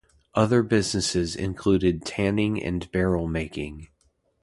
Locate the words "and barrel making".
2.63-3.89